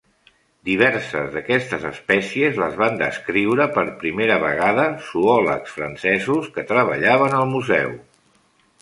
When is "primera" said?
4.07-4.41